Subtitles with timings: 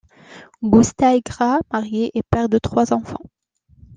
[0.63, 3.21] Gusty Graas, marié, est père de trois enfants.